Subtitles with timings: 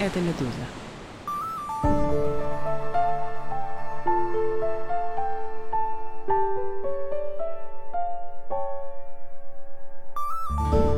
[0.00, 0.50] это «Медуза».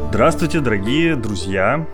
[0.09, 1.87] Здравствуйте, дорогие друзья!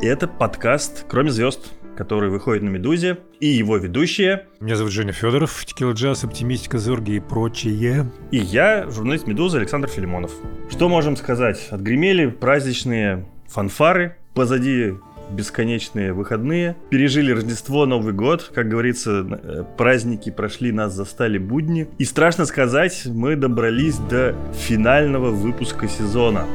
[0.00, 4.46] Это подкаст «Кроме звезд», который выходит на «Медузе», и его ведущие.
[4.58, 8.10] Меня зовут Женя Федоров, Текила Джаз, Оптимистика, Зорги и прочее.
[8.32, 10.32] И я, журналист «Медузы» Александр Филимонов.
[10.68, 11.68] Что можем сказать?
[11.70, 14.94] Отгремели праздничные фанфары, позади
[15.30, 16.76] бесконечные выходные.
[16.90, 18.50] Пережили Рождество, Новый год.
[18.54, 21.88] Как говорится, э, праздники прошли, нас застали будни.
[21.98, 26.46] И страшно сказать, мы добрались до финального выпуска сезона.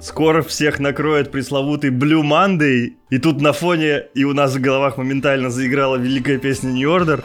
[0.00, 2.92] Скоро всех накроет пресловутый Blue Monday.
[3.10, 7.24] И тут на фоне и у нас в головах моментально заиграла великая песня New Order.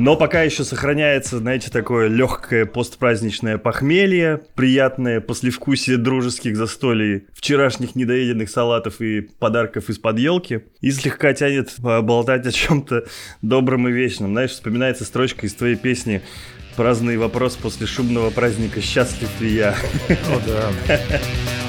[0.00, 8.48] Но пока еще сохраняется, знаете, такое легкое постпраздничное похмелье, приятное послевкусие дружеских застолий, вчерашних недоеденных
[8.48, 10.60] салатов и подарков из-под елки.
[10.80, 13.04] И слегка тянет болтать о чем-то
[13.42, 14.30] добром и вечном.
[14.30, 16.22] Знаешь, вспоминается строчка из твоей песни
[16.76, 19.74] «Праздный вопрос после шумного праздника «Счастлив ли я?»
[20.08, 20.98] О, да.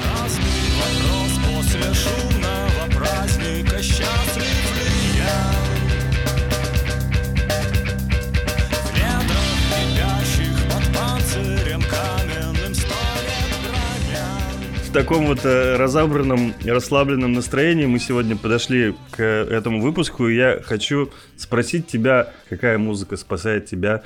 [14.92, 20.60] в таком вот э, разобранном, расслабленном настроении мы сегодня подошли к этому выпуску, и я
[20.62, 24.02] хочу спросить тебя, какая музыка спасает тебя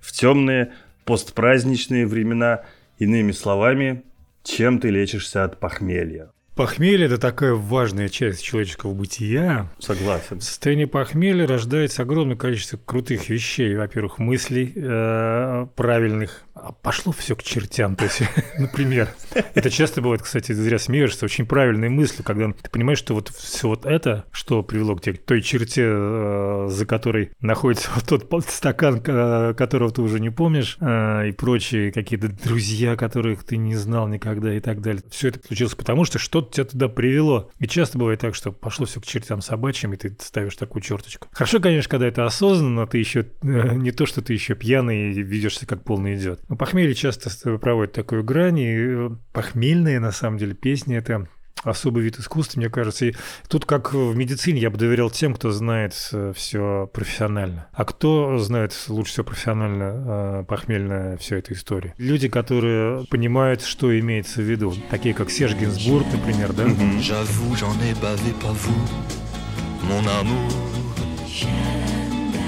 [0.00, 0.72] в темные
[1.04, 2.62] постпраздничные времена,
[2.98, 4.02] иными словами,
[4.42, 6.32] чем ты лечишься от похмелья?
[6.56, 9.68] Похмелье– это такая важная часть человеческого бытия.
[9.78, 10.40] Согласен.
[10.40, 13.76] В состоянии похмелья рождается огромное количество крутых вещей.
[13.76, 17.96] Во-первых, мыслей э, правильных, а пошло все к чертям.
[17.96, 18.22] То есть,
[18.58, 19.08] например,
[19.54, 23.68] это часто бывает, кстати, зря смеешься, очень правильные мысли, когда ты понимаешь, что вот все
[23.68, 28.44] вот это, что привело к тебе, к той черте, э, за которой находится вот тот
[28.46, 34.06] стакан, которого ты уже не помнишь, э, и прочие какие-то друзья, которых ты не знал
[34.06, 35.02] никогда и так далее.
[35.10, 37.50] Все это случилось потому, что что-то тебя туда привело.
[37.58, 41.28] И часто бывает так, что пошло все к чертям собачьим, и ты ставишь такую черточку.
[41.32, 45.66] Хорошо, конечно, когда это осознанно, ты еще не то, что ты еще пьяный и ведешься
[45.66, 46.43] как полный идет.
[46.48, 51.28] Но похмелье часто проводит такую грань, и э, похмельные, на самом деле, песни— это
[51.64, 53.06] особый вид искусства, мне кажется.
[53.06, 53.14] И
[53.48, 57.68] тут, как в медицине, я бы доверял тем, кто знает э, все профессионально.
[57.72, 61.94] А кто знает лучше всего профессионально э, похмельно всю эту историю?
[61.98, 64.74] Люди, которые понимают, что имеется в виду.
[64.90, 66.64] Такие, как Серж Гинзбург, например, да?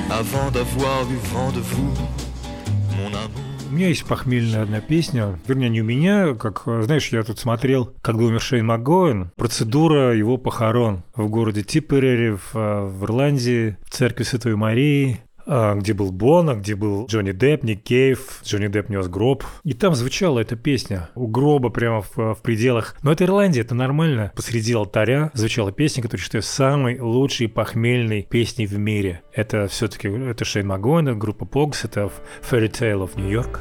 [0.09, 1.93] Avant d'avoir eu vent de vous,
[2.97, 3.46] mon amour.
[3.69, 7.93] У меня есть похмельная одна песня, вернее, не у меня, как, знаешь, я тут смотрел,
[8.01, 14.23] когда умер Шейн МакГоэн, процедура его похорон в городе Типперере в, в Ирландии, в церкви
[14.23, 15.21] Святой Марии.
[15.47, 19.45] А, где был Бона, где был Джонни Депп, Ник Кейв, Джонни Депп нес гроб.
[19.63, 22.97] И там звучала эта песня у гроба прямо в, в пределах.
[23.03, 24.33] Но это Ирландия, это нормально.
[24.35, 29.23] Посреди алтаря звучала песня, которую считаю самой лучшей похмельной песней в мире.
[29.33, 32.11] Это все-таки это Шейн Магоин, группа Pogs, это
[32.43, 33.61] Fairy Tale of New York.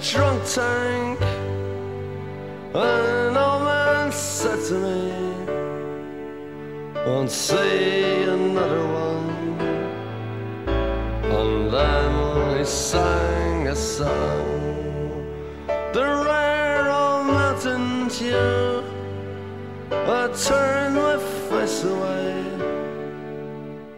[0.00, 1.20] drunk tank,
[2.72, 5.27] an old man said to me.
[7.06, 9.60] Won't say another one.
[11.38, 15.26] And then he sang a song,
[15.92, 18.84] the rare old mountain tune.
[19.90, 21.16] I turned my
[21.48, 22.44] face away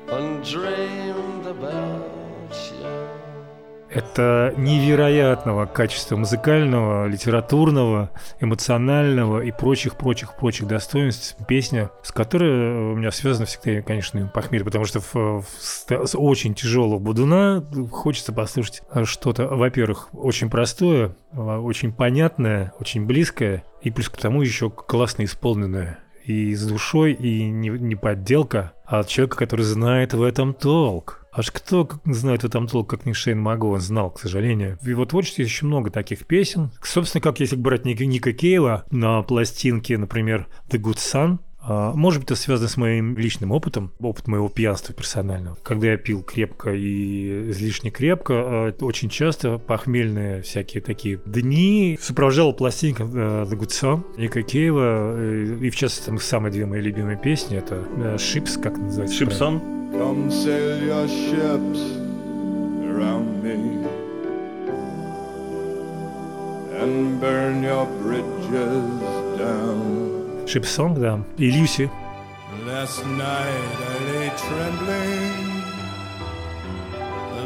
[0.09, 2.20] and dreamed about.
[3.92, 13.47] Это невероятного качества музыкального, литературного, эмоционального и прочих-прочих-прочих достоинств песня, с которой у меня связано
[13.47, 20.09] всегда, конечно, похмелье, потому что в, в, с очень тяжелого будуна хочется послушать что-то, во-первых,
[20.13, 25.98] очень простое, очень понятное, очень близкое, и плюс к тому еще классно исполненное.
[26.25, 31.25] И с душой, и не, не подделка, а от человека, который знает в этом толк.
[31.33, 34.78] Аж кто знает в этом толк, как не Шейн Маго, он знал, к сожалению.
[34.83, 36.72] В его творчестве еще много таких песен.
[36.83, 42.41] Собственно, как если брать Ника, Кейва на пластинке, например, The Good Sun, может быть, это
[42.41, 45.59] связано с моим личным опытом, опыт моего пьянства персонального.
[45.62, 52.53] Когда я пил крепко и излишне крепко, а, очень часто похмельные всякие такие дни сопровождала
[52.53, 57.18] пластинка The Good Song Ника Кейва, э, и в частности там самые две мои любимые
[57.18, 57.86] песни, это
[58.16, 59.16] Ships, как называется?
[59.16, 59.60] Шипсон?
[59.92, 61.80] Come sail your ships
[62.86, 63.84] around me
[66.80, 70.00] and burn your bridges down.
[70.50, 71.20] Шипсон, да.
[71.38, 71.90] И Люси.
[72.66, 75.56] Last night I lay trembling.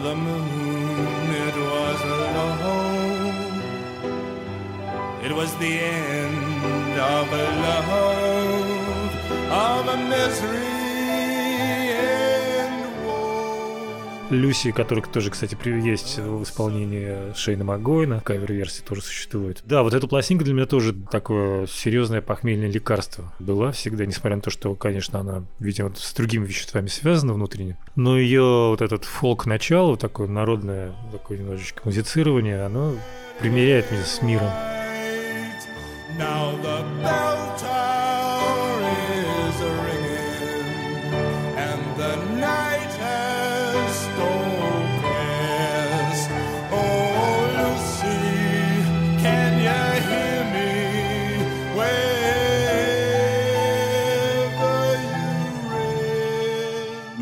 [0.03, 3.19] The moon, it was alone.
[5.25, 8.02] It was the end of a love,
[14.34, 19.62] Люси, который тоже, кстати, есть в исполнении Шейна Магоина, кавер-версии тоже существует.
[19.64, 24.42] Да, вот эта пластинка для меня тоже такое серьезное похмельное лекарство была всегда, несмотря на
[24.42, 27.78] то, что, конечно, она, видимо, с другими веществами связана внутренне.
[27.96, 32.94] Но ее вот этот фолк-начало, такое народное, такое немножечко музицирование, оно
[33.40, 34.50] примеряет меня с миром.
[36.16, 37.33] Now the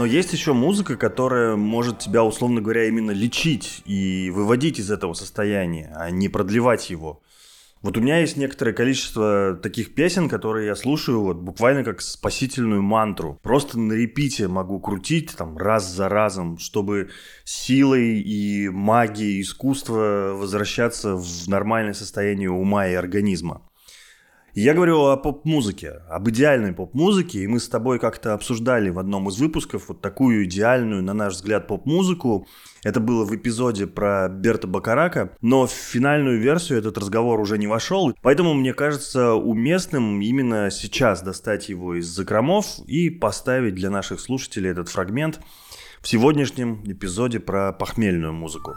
[0.03, 5.15] Но есть еще музыка, которая может тебя, условно говоря, именно лечить и выводить из этого
[5.15, 7.23] состояния, а не продлевать его.
[7.83, 12.83] Вот у меня есть некоторое количество таких песен, которые я слушаю вот буквально как спасительную
[12.83, 13.39] мантру.
[13.45, 17.11] Просто на репите могу крутить там раз за разом, чтобы
[17.45, 23.63] силой и магией искусства возвращаться в нормальное состояние ума и организма.
[24.55, 29.31] Я говорю о поп-музыке, об идеальной поп-музыке, и мы с тобой как-то обсуждали в одном
[29.31, 32.47] из выпусков вот такую идеальную, на наш взгляд, поп-музыку.
[32.85, 37.67] Это было в эпизоде про Берта Бакарака, но в финальную версию этот разговор уже не
[37.67, 44.21] вошел, поэтому мне кажется уместным именно сейчас достать его из закромов и поставить для наших
[44.21, 45.41] слушателей этот фрагмент
[46.03, 48.75] в сегодняшнем эпизоде про похмельную музыку.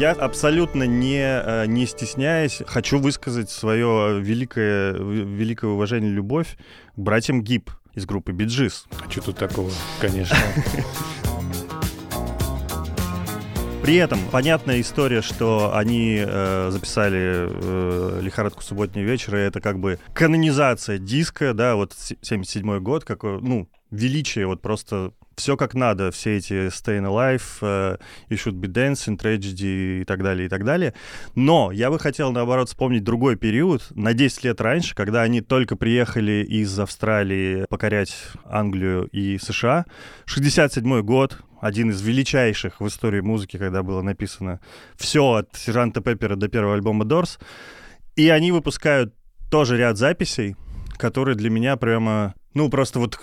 [0.00, 6.56] Я абсолютно не, э, не стесняясь, хочу высказать свое великое, великое уважение и любовь
[6.96, 8.86] к братьям Гиб из группы Биджис.
[8.98, 9.70] А что тут такого,
[10.00, 10.38] конечно.
[13.82, 19.98] При этом понятная история, что они э, записали э, «Лихорадку субботнего вечера», это как бы
[20.14, 26.10] канонизация диска, да, вот с- 77 год, какой, ну, величие, вот просто все как надо,
[26.10, 27.96] все эти Staying Alive, э,
[28.28, 30.94] You Should Be Dancing, Tragedy и так далее, и так далее.
[31.34, 35.76] Но я бы хотел, наоборот, вспомнить другой период, на 10 лет раньше, когда они только
[35.76, 39.86] приехали из Австралии покорять Англию и США.
[40.26, 44.60] 67 год, один из величайших в истории музыки, когда было написано
[44.96, 47.38] все от Сержанта Пеппера до первого альбома Doors.
[48.16, 49.14] И они выпускают
[49.50, 50.56] тоже ряд записей,
[50.96, 53.18] которые для меня прямо, ну, просто вот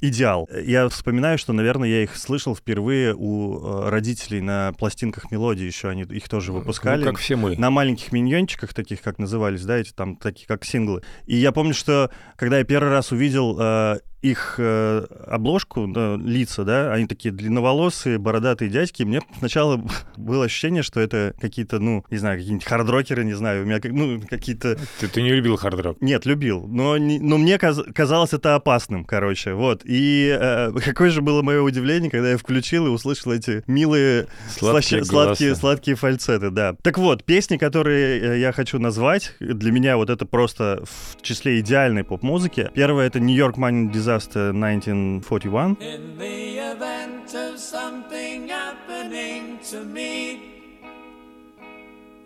[0.00, 0.48] идеал.
[0.64, 5.88] Я вспоминаю, что, наверное, я их слышал впервые у э, родителей на пластинках мелодии еще,
[5.88, 7.04] они их тоже выпускали.
[7.04, 7.56] Ну, как все мы.
[7.56, 11.02] На маленьких миньончиках, таких, как назывались, да, эти там такие, как синглы.
[11.26, 16.62] И я помню, что когда я первый раз увидел э, их э, обложку, да, лица,
[16.64, 19.82] да, они такие длинноволосые, бородатые дядьки, мне сначала
[20.16, 24.20] было ощущение, что это какие-то, ну, не знаю, какие-нибудь хардрокеры, не знаю, у меня, ну,
[24.28, 26.00] какие-то Ты, ты не любил хард-рок?
[26.00, 29.82] нет, любил, но, не- но мне каз- казалось это опасным, короче, вот.
[29.84, 35.00] И э, какое же было мое удивление, когда я включил и услышал эти милые Сладкие
[35.00, 36.74] слаще- сладкие, сладкие фальцеты, да.
[36.82, 41.60] Так вот, песни, которые э, я хочу назвать, для меня вот это просто в числе
[41.60, 42.70] идеальной поп-музыки.
[42.74, 45.76] Первое— это New York Mining Disaster 1941.
[45.80, 50.38] In the event of something happening to me,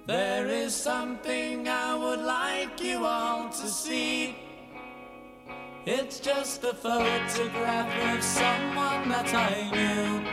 [0.07, 4.35] there is something I would like you all to see.
[5.89, 10.27] It's just a photograph of someone that I knew.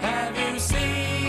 [0.00, 1.19] Have you seen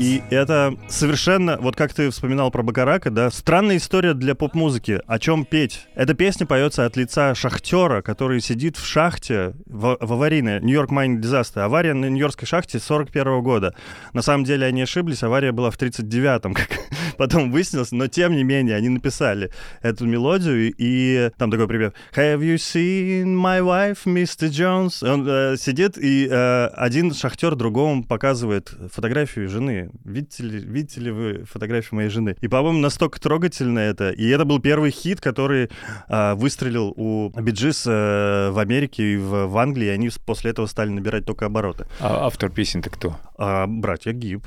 [0.00, 5.02] И это совершенно, вот как ты вспоминал про Бакарака, да, странная история для поп-музыки.
[5.06, 5.88] О чем петь?
[5.94, 11.20] Эта песня поется от лица шахтера, который сидит в шахте в, в аварийной Нью-Йорк Mining
[11.20, 11.60] Disaster.
[11.60, 13.74] Авария на Нью-Йоркской шахте 41 года.
[14.14, 16.78] На самом деле они ошиблись, авария была в 39-м, как
[17.20, 19.50] потом выяснилось, но тем не менее они написали
[19.82, 24.48] эту мелодию, и там такой припев «Have you seen my wife, Mr.
[24.48, 29.90] Jones?» Он э, сидит, и э, один шахтер другому показывает фотографию жены.
[30.02, 32.36] Видите ли, видите ли вы фотографию моей жены?
[32.40, 34.12] И, по-моему, настолько трогательно это.
[34.12, 35.68] И это был первый хит, который
[36.08, 40.64] э, выстрелил у Биджис э, в Америке и в, в Англии, и они после этого
[40.64, 41.84] стали набирать только обороты.
[42.00, 43.18] А автор песен-то кто?
[43.36, 44.46] А, братья Гиб.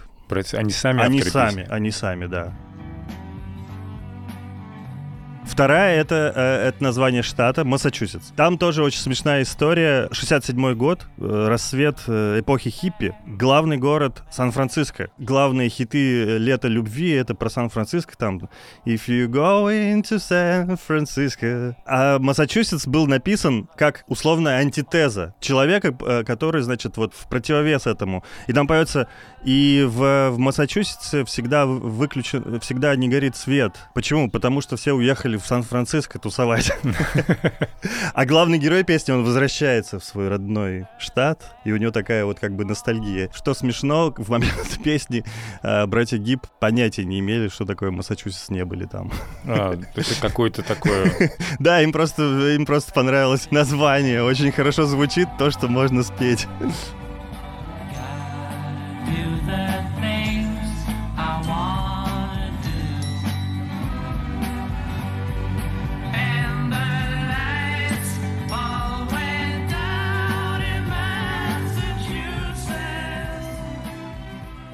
[0.53, 1.71] Они сами Они сами, песен?
[1.71, 2.53] они сами, да.
[5.45, 8.31] Вторая это, э, это название штата Массачусетс.
[8.35, 10.07] Там тоже очень смешная история.
[10.11, 13.13] 67 год, э, рассвет э, эпохи хиппи.
[13.27, 15.11] Главный город Сан-Франциско.
[15.17, 18.17] Главные хиты лета любви это про Сан-Франциско.
[18.17, 18.49] Там
[18.85, 21.75] If you go into San Francisco.
[21.85, 25.91] А Массачусетс был написан как условная антитеза человека,
[26.25, 28.23] который, значит, вот в противовес этому.
[28.47, 29.07] И там поется
[29.43, 33.75] и в, в Массачусетсе всегда выключен, всегда не горит свет.
[33.93, 34.29] Почему?
[34.29, 36.71] Потому что все уехали в Сан-Франциско тусовать.
[38.13, 42.39] А главный герой песни, он возвращается в свой родной штат, и у него такая вот
[42.39, 43.29] как бы ностальгия.
[43.33, 45.25] Что смешно, в момент песни
[45.63, 49.11] э, братья Гиб понятия не имели, что такое Массачусетс, не были там.
[49.45, 51.31] А, это какое-то такое...
[51.59, 54.23] Да, им просто, им просто понравилось название.
[54.23, 56.47] Очень хорошо звучит то, что можно спеть.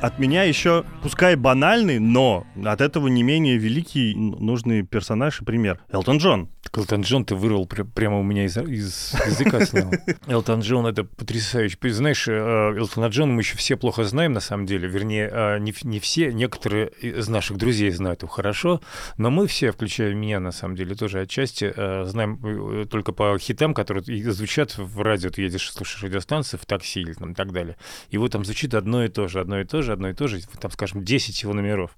[0.01, 5.82] От меня еще, пускай банальный, но от этого не менее великий нужный персонаж и пример.
[5.91, 6.50] Элтон Джон.
[6.74, 9.91] Элтон Джон ты вырвал пря- прямо у меня из, из языка снял.
[10.27, 11.77] Элтон Джон это потрясающе.
[11.82, 12.32] Знаешь, э,
[12.77, 14.88] Элтона Джона мы еще все плохо знаем на самом деле.
[14.88, 18.82] Вернее, э, не, не все, некоторые из наших друзей знают его хорошо,
[19.18, 23.38] но мы все, включая меня на самом деле, тоже отчасти э, знаем э, только по
[23.38, 25.29] хитам, которые звучат в радио.
[25.29, 27.75] Ты едешь, слушаешь радиостанции в такси или там, и так далее.
[28.12, 30.27] И вот там звучит одно и то же, одно и то же, одно и то
[30.27, 30.41] же.
[30.60, 31.91] Там, скажем, 10 его номеров.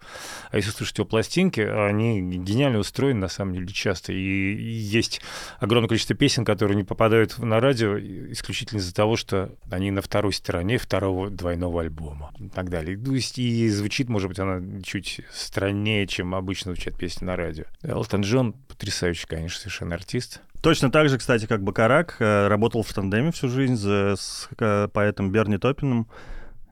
[0.49, 4.13] А если слушать его пластинки, они гениально устроены, на самом деле, часто.
[4.13, 5.21] И есть
[5.59, 10.33] огромное количество песен, которые не попадают на радио исключительно из-за того, что они на второй
[10.33, 12.97] стороне второго двойного альбома и так далее.
[12.97, 17.65] То есть и звучит, может быть, она чуть страннее, чем обычно звучат песни на радио.
[17.83, 20.41] Элтон Джон потрясающий, конечно, совершенно артист.
[20.61, 25.31] Точно так же, кстати, как Бакарак, э, работал в тандеме всю жизнь с э, поэтом
[25.31, 26.07] Берни Топином.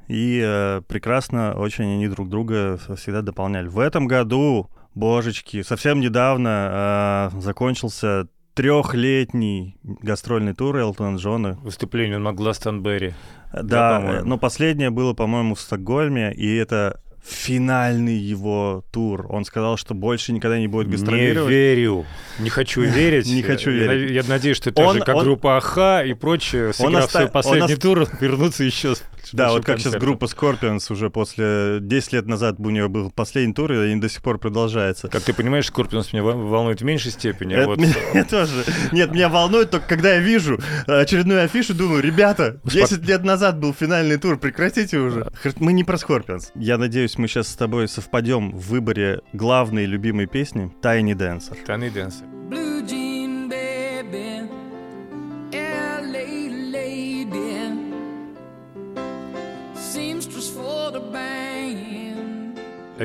[0.09, 3.67] И э, прекрасно очень они друг друга всегда дополняли.
[3.67, 11.59] В этом году, божечки, совсем недавно э, закончился трехлетний гастрольный тур Элтона Джона.
[11.61, 13.13] Выступление на Гластонберри.
[13.53, 14.21] Да, по-моему.
[14.21, 19.27] э, но последнее было, по-моему, в Стокгольме, и это финальный его тур.
[19.29, 21.51] Он сказал, что больше никогда не будет Не гастролировать.
[21.51, 22.05] верю.
[22.39, 23.27] Не хочу верить.
[23.27, 24.11] Не хочу верить.
[24.11, 28.63] Я, надеюсь, что это же как группа Аха и прочее, сыграв свой последний тур, вернутся
[28.63, 32.87] еще с Да, вот как сейчас группа Scorpions уже после 10 лет назад у нее
[32.87, 35.07] был последний тур, и они до сих пор продолжаются.
[35.07, 37.53] Как ты понимаешь, Скорпионс меня вол- волнует в меньшей степени.
[37.53, 37.77] а Это вот
[38.13, 38.63] меня тоже.
[38.91, 43.73] Нет, меня волнует только, когда я вижу очередную афишу, думаю, ребята, 10 лет назад был
[43.73, 45.31] финальный тур, прекратите уже.
[45.57, 46.51] Мы не про Scorpions.
[46.55, 51.57] Я надеюсь, мы сейчас с тобой совпадем в выборе главной любимой песни Tiny Dancer.
[51.65, 52.25] Tiny Dancer.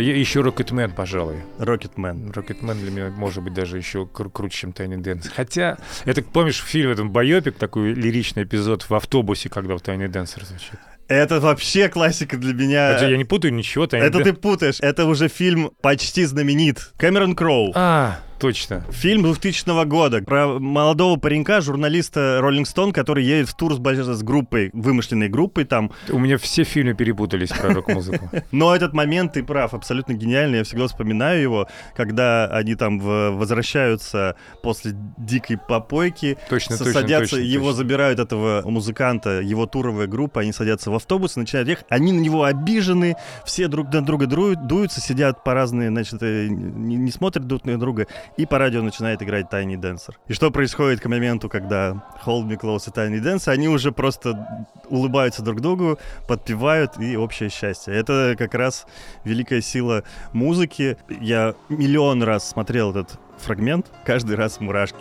[0.00, 1.36] Еще Rocketman, пожалуй.
[1.58, 2.32] Rocketman.
[2.32, 5.28] Rocketman для меня может быть даже еще кру- круче, чем Tiny Dance.
[5.34, 10.08] Хотя, это помнишь в фильме этом байопик, такой лиричный эпизод в автобусе, когда в Tiny
[10.08, 10.78] Dancer звучит?
[11.06, 12.92] Это вообще классика для меня.
[12.92, 14.76] Это я не путаю ничего, Tiny Это Dan- ты путаешь.
[14.80, 16.92] Это уже фильм почти знаменит.
[16.96, 17.72] Кэмерон Кроу.
[17.74, 18.84] А, точно.
[18.90, 24.22] Фильм 2000 года про молодого паренька, журналиста Rolling Stone, который едет в тур с, с
[24.22, 25.92] группой, вымышленной группой там.
[26.10, 28.28] У меня все фильмы перепутались про рок-музыку.
[28.52, 30.58] Но этот момент, ты прав, абсолютно гениальный.
[30.58, 37.44] Я всегда вспоминаю его, когда они там возвращаются после дикой попойки, Точно, точно, садятся, точно,
[37.44, 37.76] его точно.
[37.78, 42.44] забирают этого музыканта, его туровая группа, они садятся в автобус, начинают ехать, они на него
[42.44, 47.46] обижены, все друг на друга дру- дуются, сидят по разные, значит, э, не, не смотрят
[47.46, 50.14] друг на друга, и по радио начинает играть Tiny Dancer.
[50.28, 54.64] И что происходит к моменту, когда Hold Me Close и Tiny Dancer, они уже просто
[54.88, 57.94] улыбаются друг другу, подпевают, и общее счастье.
[57.94, 58.86] Это как раз
[59.24, 60.96] великая сила музыки.
[61.08, 64.98] Я миллион раз смотрел этот фрагмент, каждый раз мурашки.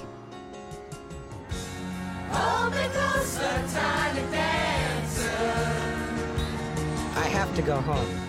[7.56, 8.23] To go home.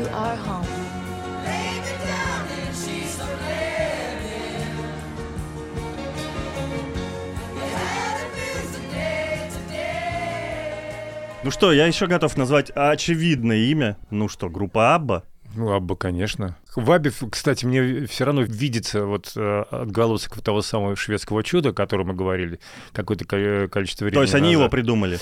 [0.00, 0.66] You are home.
[11.42, 13.96] Ну что, я еще готов назвать очевидное имя.
[14.10, 15.24] Ну что, группа Абба.
[15.54, 16.56] Ну, Абба, конечно.
[16.76, 22.08] В кстати, мне все равно видится вот э, отголосок того самого шведского чуда, о котором
[22.08, 22.60] мы говорили
[22.92, 24.70] какое-то ко- количество времени То есть они его назад.
[24.70, 25.18] придумали.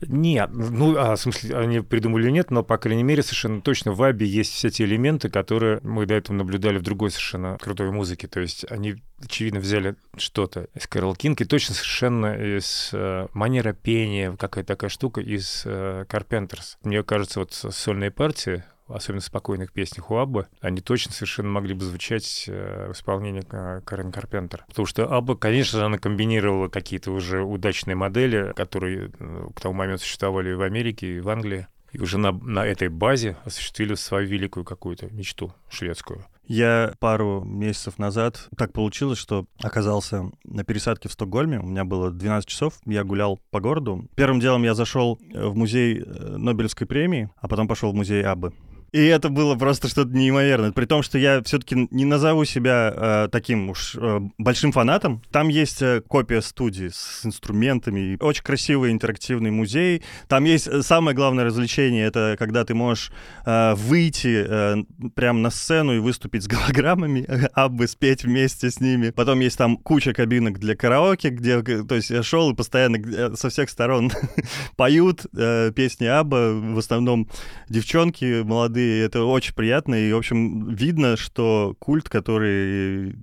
[0.00, 3.92] Нет, ну, а, в смысле, они придумали или нет, но, по крайней мере, совершенно точно
[3.92, 7.90] в Абе есть все те элементы, которые мы до этого наблюдали в другой совершенно крутой
[7.90, 8.26] музыке.
[8.26, 13.74] То есть они, очевидно, взяли что-то из Кэрол Кинг и точно совершенно из э, манера
[13.74, 16.76] пения, какая-то такая штука из э, Carpenters.
[16.82, 21.74] Мне кажется, вот сольные партии особенно в спокойных песнях у Аббы, они точно совершенно могли
[21.74, 24.64] бы звучать э, в исполнении Ка- Карен Карпентер.
[24.68, 29.74] Потому что Абба, конечно же, она комбинировала какие-то уже удачные модели, которые э, к тому
[29.74, 31.66] моменту существовали и в Америке, и в Англии.
[31.92, 36.26] И уже на, на этой базе осуществили свою великую какую-то мечту шведскую.
[36.46, 41.58] Я пару месяцев назад так получилось, что оказался на пересадке в Стокгольме.
[41.58, 44.06] У меня было 12 часов, я гулял по городу.
[44.14, 48.52] Первым делом я зашел в музей э, Нобелевской премии, а потом пошел в музей Аббы.
[48.92, 50.72] И это было просто что-то неимоверное.
[50.72, 55.22] При том, что я все-таки не назову себя э, таким уж э, большим фанатом.
[55.30, 58.16] Там есть э, копия студии с инструментами.
[58.20, 60.02] Очень красивый интерактивный музей.
[60.28, 62.06] Там есть э, самое главное развлечение.
[62.06, 63.10] Это когда ты можешь
[63.44, 64.76] э, выйти э,
[65.14, 69.10] прямо на сцену и выступить с голограммами, абы спеть вместе с ними.
[69.10, 72.96] Потом есть там куча кабинок для караоке, где, э, то есть я шел и постоянно
[72.96, 74.10] э, со всех сторон
[74.76, 77.28] поют э, песни Аба, в основном
[77.68, 83.16] девчонки молодые, это очень приятно, и, в общем, видно, что культ, который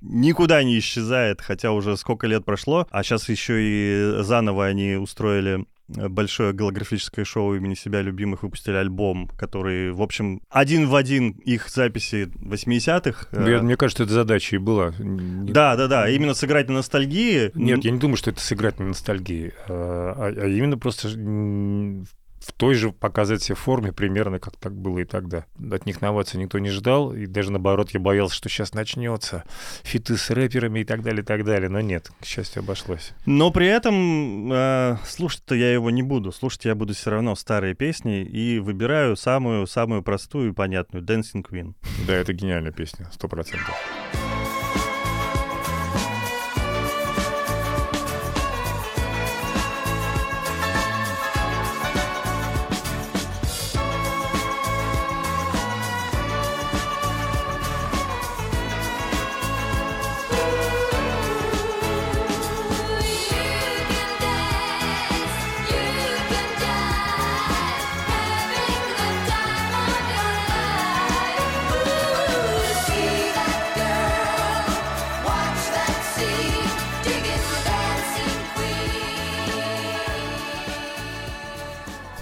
[0.00, 5.64] никуда не исчезает, хотя уже сколько лет прошло, а сейчас еще и заново они устроили
[5.88, 11.68] большое голографическое шоу имени себя любимых, выпустили альбом, который, в общем, один в один их
[11.68, 13.28] записи 80-х.
[13.30, 14.92] Ну, я- мне кажется, эта задача и была.
[14.98, 17.52] Да, да, да, именно сыграть на ностальгии.
[17.54, 21.08] Нет, я не думаю, что это сыграть на ностальгии, а, а- а именно просто
[22.46, 25.46] в той же показать себе форме примерно, как так было и тогда.
[25.70, 29.44] От них новаций никто не ждал, и даже наоборот я боялся, что сейчас начнется
[29.82, 31.68] фиты с рэперами и так далее, и так далее.
[31.68, 33.12] Но нет, к счастью, обошлось.
[33.26, 36.30] Но при этом э, слушать-то я его не буду.
[36.30, 41.74] Слушать я буду все равно старые песни и выбираю самую-самую простую и понятную Dancing Queen.
[42.06, 43.74] Да, это гениальная песня, сто процентов.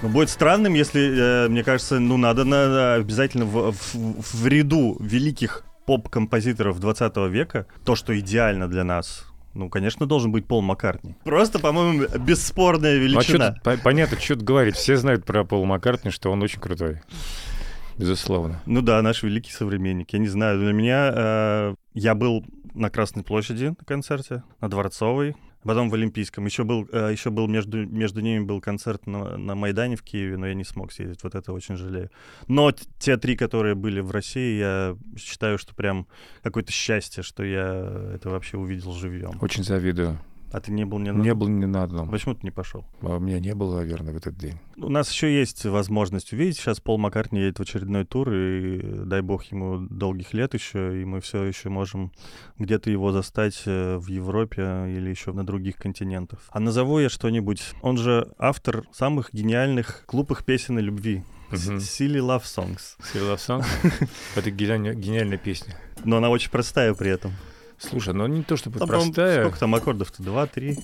[0.04, 3.94] Ну, будет странным, если, э, мне кажется, ну, надо на- обязательно в, в-
[4.34, 10.44] в ряду великих поп-композиторов 20 века, то, что идеально для нас, ну, конечно, должен быть
[10.46, 11.14] Пол Маккартни.
[11.24, 13.46] Просто, по-моему, бесспорная Ну, а величина.
[13.48, 14.76] чё тут, по- понятно, что тут говорить.
[14.76, 17.00] Все знают про Пола Маккартни, что он очень крутой.
[17.96, 18.60] Безусловно.
[18.66, 20.12] Ну да, наш великий современник.
[20.12, 21.12] Я не знаю, для меня...
[21.14, 25.34] э, я был на Красной площади на концерте, на Дворцовой,
[25.64, 26.46] потом в Олимпийском.
[26.46, 30.37] Еще был, э, еще был между, между ними был концерт на, на Майдане в Киеве,
[30.37, 31.22] но я не смог съездить.
[31.22, 32.11] Вот это очень жалею.
[32.48, 36.07] Но те три, которые были в России, я считаю, что прям
[36.42, 39.38] какое-то счастье, что я это вообще увидел живьем.
[39.40, 40.18] Очень завидую.
[40.52, 41.20] А ты не был ни на...
[41.20, 42.09] Не был ни на одном.
[42.09, 42.85] Почему ты не пошел?
[43.02, 44.59] А у меня не было, наверное, в этот день.
[44.76, 46.59] У нас еще есть возможность увидеть.
[46.59, 51.04] Сейчас Пол Маккартни едет в очередной тур, и дай бог ему долгих лет еще, и
[51.04, 52.12] мы все еще можем
[52.59, 56.40] где-то его застать э, в Европе или еще на других континентах.
[56.50, 57.72] А назову я что-нибудь.
[57.83, 61.24] Он же автор самых гениальных глупых песен о любви.
[61.50, 61.76] Мгм.
[61.76, 62.96] Silly Love Songs.
[63.12, 63.64] Silly Love Song?
[64.37, 65.74] Это гениальная песня.
[66.04, 67.33] Но она очень простая при этом.
[67.78, 69.42] Слушай, ну не то чтобы Там, простая.
[69.42, 70.22] Сколько там аккордов-то?
[70.22, 70.78] Два, три.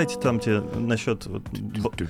[0.00, 2.06] Кстати, там тебе насчет вот, б-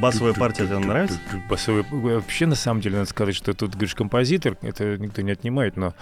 [0.00, 1.18] басовая партия тебе нравится?
[1.48, 1.86] Басовая...
[1.90, 5.94] Вообще, на самом деле, надо сказать, что тут, говоришь, композитор, это никто не отнимает, но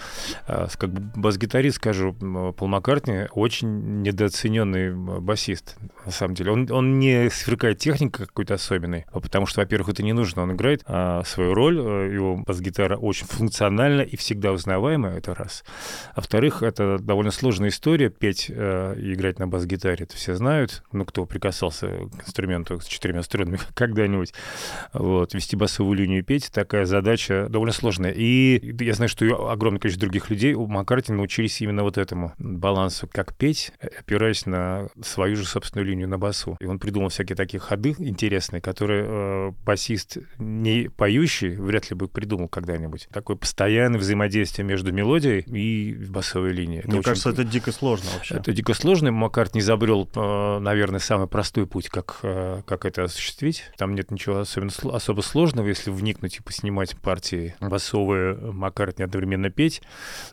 [0.48, 6.50] а, как бас-гитарист, скажу, Пол Маккартни очень недооцененный басист, на самом деле.
[6.50, 10.52] Он, он не сверкает техникой какой-то особенной, а потому что, во-первых, это не нужно, он
[10.52, 15.64] играет а, свою роль, а, его бас-гитара очень функциональна и всегда узнаваемая, это раз.
[16.10, 20.82] А во-вторых, это довольно сложная история, петь э, и играть на бас-гитаре, это все знают,
[20.90, 24.32] ну, кто прикасался к инструменту с четырьмя струнами когда-нибудь.
[24.92, 28.12] Вот, вести басовую линию и петь, такая задача довольно сложная.
[28.12, 32.32] И я знаю, что и огромное количество других людей у Маккартни научились именно вот этому
[32.38, 36.56] балансу, как петь, опираясь на свою же собственную линию на басу.
[36.60, 42.08] И он придумал всякие такие ходы интересные, которые э, басист не поющий вряд ли бы
[42.08, 43.08] придумал когда-нибудь.
[43.12, 46.80] Такое постоянное взаимодействие между мелодией и басовой линией.
[46.80, 48.34] Это Мне очень- кажется, это дико сложно вообще.
[48.36, 49.10] это дико сложно.
[49.12, 53.64] Маккарт не изобрел, э, наверное, самый простой путь, как, э, как это осуществить.
[53.76, 59.82] Там нет ничего особенно, особо сложного, если вникнуть и поснимать партии басовые Маккартни одновременно петь.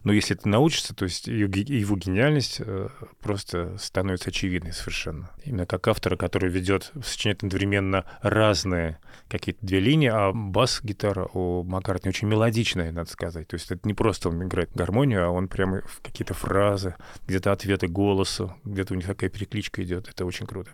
[0.03, 5.29] Но если ты научишься, то есть его гениальность э, просто становится очевидной совершенно.
[5.43, 8.99] Именно как автора, который ведет, сочиняет одновременно разные
[9.31, 13.47] какие-то две линии, а бас-гитара у Маккартни очень мелодичная, надо сказать.
[13.47, 16.95] То есть это не просто он играет гармонию, а он прямо в какие-то фразы,
[17.27, 20.09] где-то ответы голосу, где-то у них такая перекличка идет.
[20.09, 20.71] Это очень круто.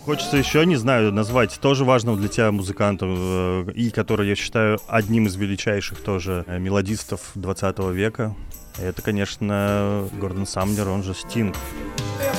[0.00, 4.78] Хочется еще, не знаю, назвать тоже важного для тебя музыканта, э, и который я считаю
[4.88, 8.34] одним из величайших тоже э, мелодистов 20 века.
[8.78, 11.54] Это, конечно, Гордон Самнер, он же Стинг.
[12.20, 12.29] If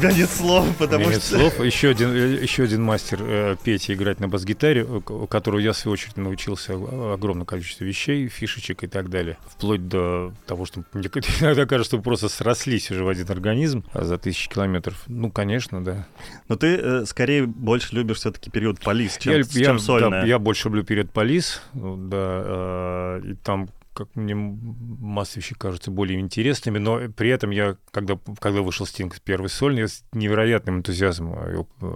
[0.10, 1.38] тебя нет слов, потому нет что...
[1.38, 1.64] слов.
[1.64, 4.86] Еще один, э, еще один мастер э, петь и играть на бас-гитаре,
[5.28, 9.36] которого я, в свою очередь, научился огромное количество вещей, фишечек и так далее.
[9.46, 11.08] Вплоть до того, что мне
[11.40, 15.02] иногда кажется, что просто срослись уже в один организм а за тысячи километров.
[15.06, 16.06] Ну, конечно, да.
[16.48, 20.22] Но ты э, скорее больше любишь все-таки период полис, чем, я, чем я- сольная.
[20.22, 23.68] да, я больше люблю перед полис, да, э, и там
[24.06, 29.20] как мне масса вещей кажутся более интересными, но при этом я, когда, когда вышел Стинг
[29.20, 31.86] первый сольный, я с невероятным энтузиазмом его э,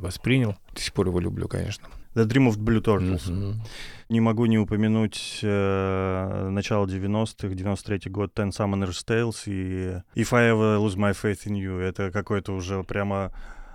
[0.00, 0.56] воспринял.
[0.74, 1.88] До сих пор его люблю, конечно.
[2.14, 3.30] The Dream of Blue Turtles.
[3.30, 3.62] Мгм.
[4.08, 10.50] Не могу не упомянуть э, начало 90-х, 93-й год, Ten Summoner's Tales и If I
[10.50, 11.78] Ever Lose My Faith in You.
[11.78, 13.32] Это какой-то уже прямо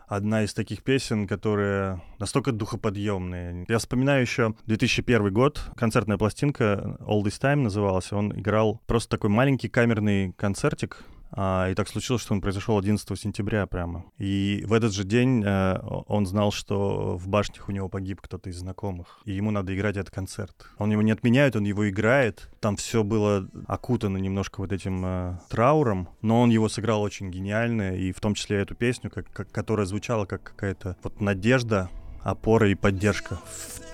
[0.08, 3.66] одна из таких песен, которые настолько духоподъемные.
[3.68, 8.12] Я вспоминаю еще 2001 год, концертная пластинка All This Time называлась.
[8.12, 11.04] Он играл просто такой маленький камерный концертик,
[11.36, 14.06] и так случилось, что он произошел 11 сентября прямо.
[14.18, 18.50] И в этот же день э, он знал, что в башнях у него погиб кто-то
[18.50, 19.20] из знакомых.
[19.26, 20.68] И ему надо играть этот концерт.
[20.78, 22.50] Он его не отменяет, он его играет.
[22.62, 27.98] Там все было окутано немножко вот этим э, трауром, но он его сыграл очень гениально.
[27.98, 31.90] И в том числе эту песню, как, которая звучала как какая-то вот надежда,
[32.24, 33.40] опора и поддержка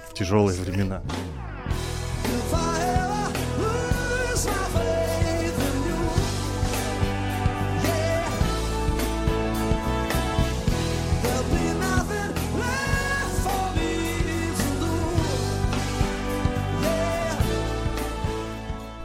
[0.10, 1.02] в тяжелые времена.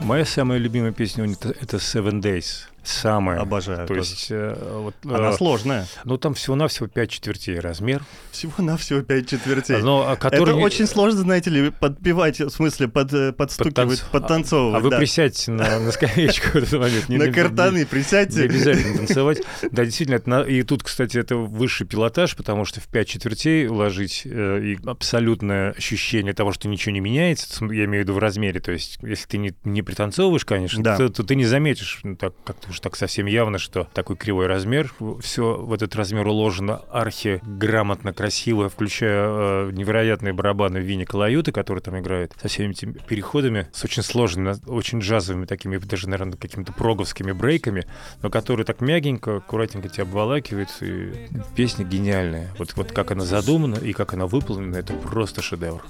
[0.06, 2.68] Моя самая любимая песня это Seven Days.
[2.86, 3.40] Самая.
[3.40, 3.86] Обожаю.
[3.86, 4.00] То тоже.
[4.00, 5.86] есть, э, вот, Она э, сложная.
[6.04, 8.02] ну там всего-навсего 5 четвертей размер.
[8.30, 9.78] Всего-навсего 5 четвертей.
[9.82, 10.50] Но, а, который...
[10.50, 14.76] Это очень сложно, знаете ли, подпевать, в смысле, под, э, подстукивать, Подтанц- подтанцовывать.
[14.76, 14.98] А вы да.
[14.98, 17.08] присядьте на, на скамеечку в этот момент.
[17.08, 18.42] Не- На не- картаны Не присядьте.
[18.44, 19.42] обязательно танцевать.
[19.70, 24.22] Да, действительно, это и тут, кстати, это высший пилотаж, потому что в пять четвертей ложить
[24.24, 28.60] э, и абсолютное ощущение того, что ничего не меняется, я имею в виду в размере,
[28.60, 30.96] то есть если ты не, не пританцовываешь, конечно, Да.
[30.96, 34.46] то, то ты не заметишь ну, так, как-то уж так совсем явно, что такой кривой
[34.46, 34.92] размер.
[35.20, 41.80] Все в этот размер уложено архи грамотно, красиво, включая э, невероятные барабаны Винни Калаюты, который
[41.80, 46.72] там играет, со всеми этими переходами, с очень сложными, очень джазовыми такими, даже, наверное, какими-то
[46.72, 47.86] проговскими брейками,
[48.22, 50.68] но которые так мягенько, аккуратненько тебя обволакивают.
[50.82, 51.12] И
[51.54, 52.54] песня гениальная.
[52.58, 55.82] Вот, вот как она задумана и как она выполнена, это просто шедевр.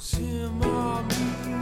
[1.07, 1.56] Monday,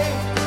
[0.00, 0.39] Hey!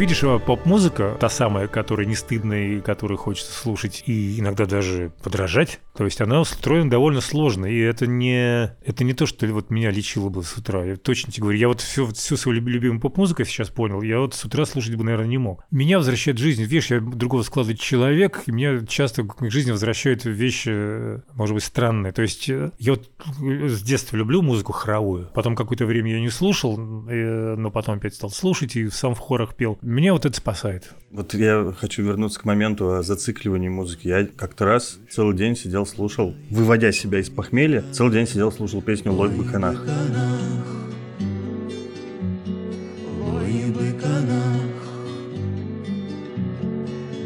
[0.00, 5.12] Видишь, а поп-музыка, та самая, которая не стыдная и которую хочется слушать и иногда даже
[5.22, 9.68] подражать, то есть она устроена довольно сложно, и это не, это не то, что вот
[9.68, 10.82] меня лечило бы с утра.
[10.82, 14.32] Я точно тебе говорю, я вот всю, всю свою любимую поп-музыку сейчас понял, я вот
[14.32, 15.62] с утра слушать бы, наверное, не мог.
[15.70, 16.62] Меня возвращает жизнь.
[16.62, 21.64] Видишь, я другого склада человек, и меня часто к жизни возвращают вещи, э, может быть,
[21.64, 22.14] странные.
[22.14, 25.28] То есть э, я вот с детства люблю музыку хоровую.
[25.34, 29.18] Потом какое-то время я не слушал, э, но потом опять стал слушать и сам в
[29.18, 29.78] хорах пел.
[29.90, 30.92] Меня вот это спасает.
[31.10, 34.06] Вот я хочу вернуться к моменту о зацикливании музыки.
[34.06, 38.82] Я как-то раз целый день сидел, слушал, выводя себя из похмелья, целый день сидел, слушал
[38.82, 39.84] песню «Лой в быканах».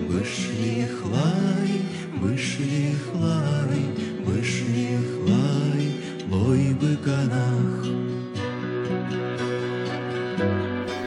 [0.09, 1.83] Вышли хлай,
[2.17, 5.93] вышли хлай, вышли хлай,
[6.31, 7.84] лой быканах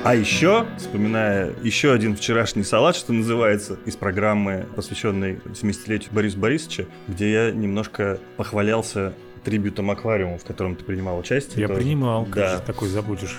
[0.03, 6.85] А еще, вспоминая еще один вчерашний салат, что называется, из программы, посвященной 70-летию Бориса Борисовича,
[7.09, 11.61] где я немножко похвалялся трибютом аквариума, в котором ты принимал участие.
[11.61, 11.81] Я тоже.
[11.81, 12.57] принимал, Да.
[12.57, 13.37] же такой забудешь.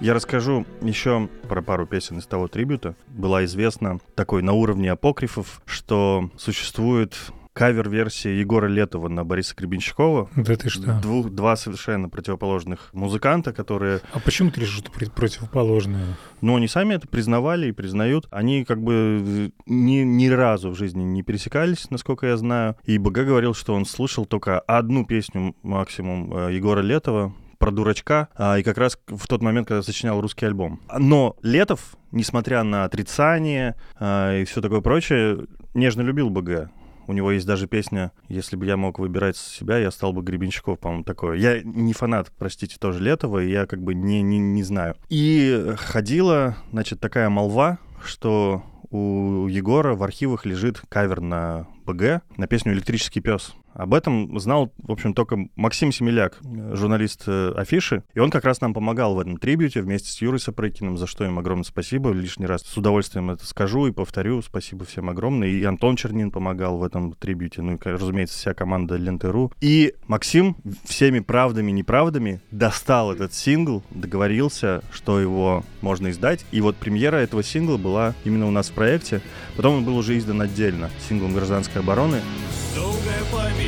[0.00, 2.96] Я расскажу еще про пару песен из того трибюта.
[3.08, 7.14] Была известна такой на уровне апокрифов, что существует
[7.52, 10.30] кавер-версия Егора Летова на Бориса Гребенщикова.
[10.36, 10.98] Да ты что?
[11.00, 16.16] Двух, два совершенно противоположных музыканта, которые А почему ты решил, что противоположное?
[16.40, 18.26] Но они сами это признавали и признают.
[18.30, 22.76] Они как бы ни, ни разу в жизни не пересекались, насколько я знаю.
[22.84, 28.28] И БГ говорил, что он слышал только одну песню максимум э, Егора Летова про дурачка,
[28.34, 30.80] а, и как раз в тот момент, когда сочинял русский альбом.
[30.98, 36.70] Но Летов, несмотря на отрицание а, и все такое прочее, нежно любил БГ.
[37.06, 40.78] У него есть даже песня «Если бы я мог выбирать себя, я стал бы Гребенщиков»,
[40.78, 41.36] по-моему, такое.
[41.36, 44.96] Я не фанат, простите, тоже Летова, и я как бы не, не, не знаю.
[45.08, 52.46] И ходила, значит, такая молва, что у Егора в архивах лежит кавер на БГ на
[52.46, 53.54] песню «Электрический пес».
[53.74, 56.38] Об этом знал, в общем, только Максим Семеляк,
[56.72, 58.04] журналист э, афиши.
[58.14, 61.24] И он как раз нам помогал в этом трибюте вместе с Юрой Сапрыкиным, за что
[61.24, 62.10] им огромное спасибо.
[62.10, 64.42] Лишний раз с удовольствием это скажу и повторю.
[64.42, 65.48] Спасибо всем огромное.
[65.48, 67.62] И Антон Чернин помогал в этом трибюте.
[67.62, 69.52] Ну и, разумеется, вся команда Ленты.ру.
[69.60, 76.44] И Максим всеми правдами и неправдами достал этот сингл, договорился, что его можно издать.
[76.52, 79.22] И вот премьера этого сингла была именно у нас в проекте.
[79.56, 82.20] Потом он был уже издан отдельно синглом «Гражданской обороны».
[82.74, 83.61] Долгая память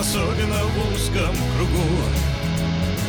[0.00, 1.88] особенно в узком кругу.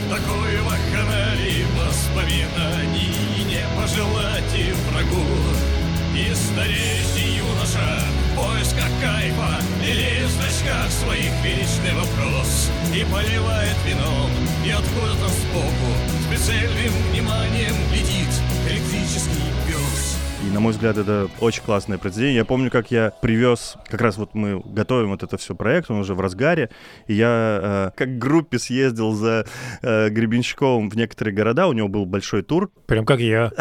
[0.10, 3.16] Такой вакханалии воспоминаний
[3.48, 5.26] не пожелать и врагу.
[6.14, 14.30] И стареющий юноша в поисках кайфа Лелеет в зрачках своих вечный вопрос И поливает вином,
[14.66, 18.28] и откуда-то сбоку С прицельным вниманием глядит
[18.70, 19.61] электрический
[20.52, 22.38] на мой взгляд, это очень классное произведение.
[22.38, 26.00] Я помню, как я привез, как раз вот мы готовим вот это все проект, он
[26.00, 26.70] уже в разгаре,
[27.08, 29.46] и я э, как группе съездил за
[29.82, 33.52] э, Гребенщиковым в некоторые города, у него был большой тур, Прям как я.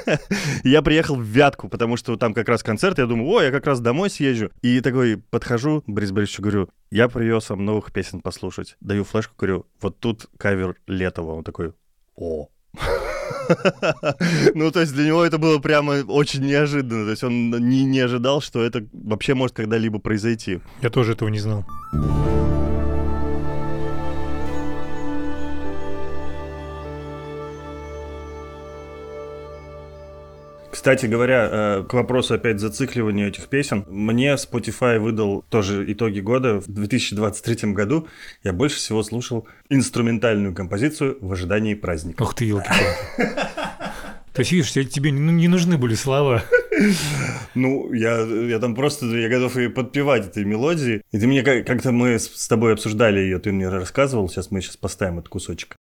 [0.64, 3.66] Я приехал в Вятку, потому что там как раз концерт, я думаю, о, я как
[3.66, 4.50] раз домой съезжу.
[4.60, 8.76] И такой подхожу, Борис Борисовичу говорю, я привез вам новых песен послушать.
[8.80, 11.32] Даю флешку, говорю, вот тут кавер Летова.
[11.32, 11.72] Он такой,
[12.16, 12.48] о.
[14.54, 17.04] Ну, то есть для него это было прямо очень неожиданно.
[17.04, 20.60] То есть он не, не ожидал, что это вообще может когда-либо произойти.
[20.82, 21.64] Я тоже этого не знал.
[30.76, 36.60] Кстати говоря, э, к вопросу опять зацикливания этих песен, мне Spotify выдал тоже итоги года.
[36.60, 38.08] В 2023 году
[38.44, 42.22] я больше всего слушал инструментальную композицию «В ожидании праздника».
[42.22, 42.68] Ух ты, елки
[44.34, 46.44] То есть, видишь, тебе- тебе не нужны были слова.
[47.54, 51.00] Ну, я, я там просто, я готов и подпевать этой мелодии.
[51.10, 54.60] И ты мне как- как-то мы с тобой обсуждали ее, ты мне рассказывал, сейчас мы
[54.60, 55.76] сейчас поставим этот кусочек.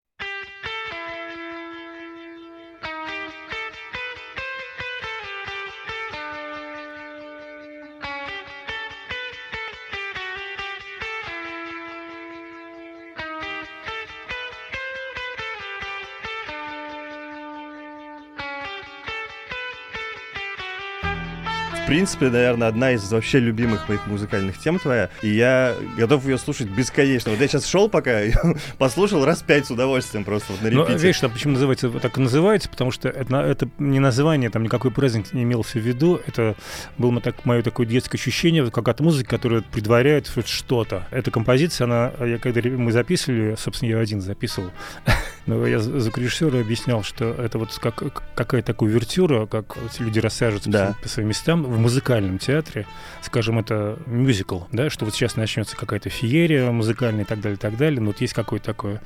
[21.95, 26.67] Принципе, наверное, одна из вообще любимых моих музыкальных тем твоя, и я готов ее слушать
[26.67, 27.31] бесконечно.
[27.31, 28.19] Вот я сейчас шел пока,
[28.77, 30.99] послушал раз пять с удовольствием просто вот на Ну, репите.
[30.99, 32.67] видишь, а почему называется так и называется?
[32.67, 36.19] Потому что это, это не название, там никакой праздник не имелся в виду.
[36.27, 36.55] Это
[36.97, 41.07] было так, мое такое детское ощущение, как от музыки, которая предваряет что-то.
[41.11, 44.71] Эта композиция, она, я когда мы записывали, собственно, я один записывал,
[45.47, 50.69] Но я з- звукорежиссеру объяснял, что это вот как, какая-то увертюра, как вот люди рассаживаются
[50.71, 50.95] Да.
[51.01, 52.87] по, своим- местам в музыкальном театре,
[53.21, 57.59] скажем, это мюзикл, да, что вот сейчас начнется какая-то феерия музыкальная и так далее, и
[57.59, 59.01] так далее, но вот есть какое-то такое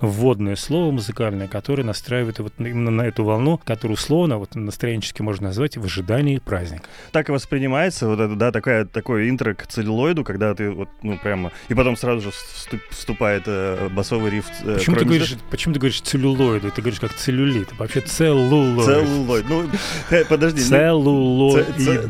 [0.00, 5.48] вводное слово музыкальное, которое настраивает вот именно на эту волну, которую условно, вот настроенчески можно
[5.48, 6.84] назвать в ожидании праздника.
[7.12, 11.18] Так и воспринимается вот это, да, такая, такое интро к целлюлоиду, когда ты вот, ну,
[11.18, 11.52] прямо...
[11.68, 14.46] И потом сразу же вступ- вступает э, басовый риф.
[14.64, 18.86] э, Почему ты, говоришь, почему ты говоришь целлюлоид, ты говоришь как целлюлит, вообще целлулоид.
[18.86, 19.48] Целлулоид.
[19.48, 19.64] Ну,
[20.10, 20.60] э, подожди.
[20.60, 21.66] ну, Целлулоид.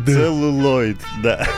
[0.06, 1.48] Целлулоид, да.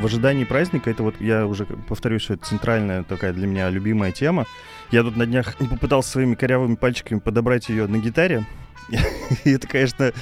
[0.00, 4.12] В ожидании праздника, это вот, я уже повторюсь, что это центральная такая для меня любимая
[4.12, 4.46] тема.
[4.92, 8.46] Я тут на днях попытался своими корявыми пальчиками подобрать ее на гитаре.
[9.44, 10.12] Это, конечно,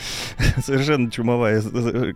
[0.62, 1.62] совершенно чумовая.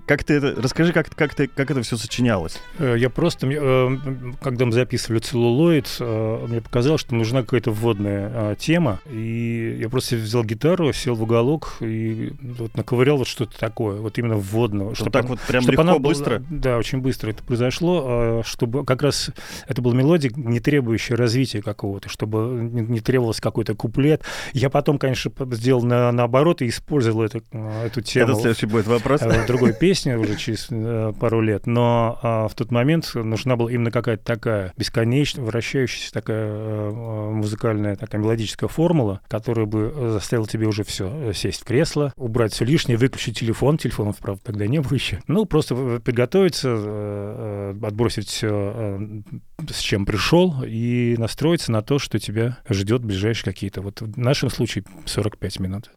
[0.07, 0.55] Как ты это...
[0.61, 2.59] Расскажи, как, как, ты, как это все сочинялось?
[2.79, 3.97] Э, Я просто, э,
[4.41, 9.89] когда мы записывали целлулоид, э, мне показалось, что нужна какая-то вводная э, тема, и я
[9.89, 14.95] просто взял гитару, сел в уголок и вот наковырял вот что-то такое, вот именно вводного.
[14.95, 16.43] Что так вот прям чтобы легко, она была- быстро?
[16.51, 19.31] да, очень быстро это произошло, э, чтобы как раз
[19.67, 22.39] это была мелодия, не требующая развития какого-то, чтобы
[22.73, 24.23] не, требовалось какой-то куплет.
[24.53, 28.87] Я потом, конечно, сделал на, наоборот и использовал это, э, эту тему Это следующий будет
[28.87, 29.23] вопрос.
[29.23, 33.57] э, в другой песне уже через э, пару лет, но а, в тот момент нужна
[33.57, 40.67] была именно какая-то такая бесконечно вращающаяся такая музыкальная такая мелодическая формула, которая бы заставила тебе
[40.67, 44.95] уже все сесть в кресло, убрать все лишнее, выключить телефон, телефонов, правда, тогда не было
[44.95, 45.21] еще.
[45.29, 49.23] Ну, просто приготовиться, отбросить все,
[49.69, 54.51] с чем пришел, и настроиться на то, что тебя ждет ближайшие какие-то, вот в нашем
[54.51, 55.91] случае 45 минут.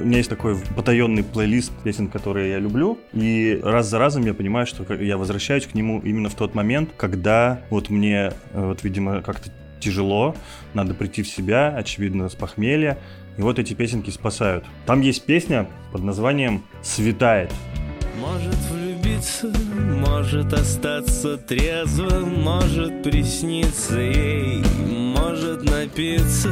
[0.00, 4.32] У меня есть такой потаенный плейлист песен, которые я люблю, и раз за разом я
[4.32, 8.82] понимаю, что я возвращаюсь к нему именно в тот момент, когда вот мне, э, вот,
[8.82, 10.34] видимо, как-то тяжело,
[10.72, 12.98] надо прийти в себя, очевидно, с похмелья,
[13.36, 14.64] и вот эти песенки спасают.
[14.86, 17.50] Там есть песня под названием «Светает».
[18.18, 19.52] Может влюбиться,
[20.06, 26.50] может остаться трезвым, может присниться ей, может напиться.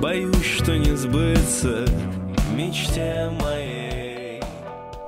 [0.00, 1.86] Боюсь, что не сбыться
[2.66, 4.40] мечте моей.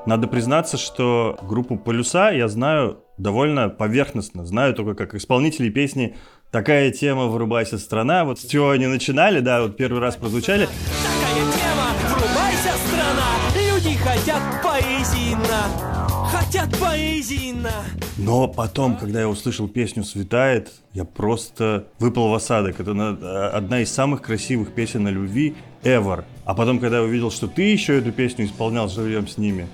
[0.06, 4.44] Надо признаться, что группу «Полюса» я знаю довольно поверхностно.
[4.44, 6.16] Знаю только как исполнителей песни
[6.50, 8.24] «Такая тема, вырубайся, страна».
[8.24, 10.66] Вот с чего они начинали, да, вот первый раз прозвучали.
[10.66, 13.24] Такая тема, врубайся, страна
[13.56, 17.72] Люди хотят поэзии на Хотят поэзии на
[18.18, 22.80] Но потом, когда я услышал песню «Светает», я просто выпал в осадок.
[22.80, 26.24] Это а, одна из самых красивых песен о любви ever.
[26.44, 29.66] А потом, когда я увидел, что ты еще эту песню исполнял живьем с ними,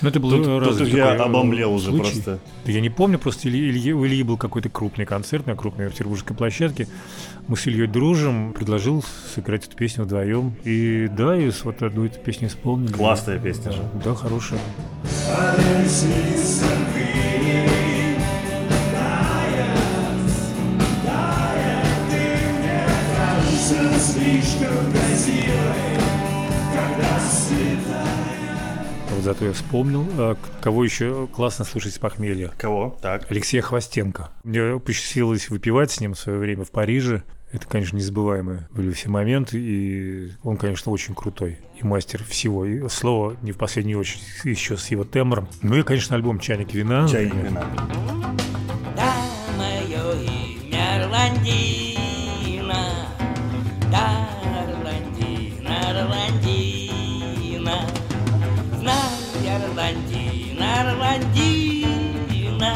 [0.00, 2.12] Ну, это был Тут- э, тут я э, обомлел уже случай.
[2.12, 2.38] просто.
[2.64, 5.90] Да я не помню, просто Ильи, Ильи- у Ильи был какой-то крупный концерт на крупной
[5.90, 6.86] петербургской площадке.
[7.48, 9.02] Мы с Ильей дружим, предложил
[9.34, 10.54] сыграть эту песню вдвоем.
[10.62, 12.92] И да, и вот одну эту песню исполнили.
[12.92, 13.82] Классная песня Да, же.
[14.04, 14.60] Да, хорошая.
[29.18, 32.52] Вот зато я вспомнил, к- кого еще классно слушать с похмелья.
[32.56, 32.96] кого?
[33.02, 33.28] Так.
[33.28, 34.28] Алексея Хвостенко.
[34.44, 37.24] Мне посчастливилось выпивать с ним в свое время в Париже.
[37.50, 42.64] Это, конечно, незабываемые были все моменты, и он, конечно, очень крутой и мастер всего.
[42.64, 45.48] И слово не в последнюю очередь еще с его тембром.
[45.62, 47.08] Ну и, конечно, альбом «Чайник вина».
[47.08, 47.66] Чайник вина.
[48.94, 49.14] Да,
[49.56, 51.77] мое имя Орландина,
[60.80, 62.74] Орландина,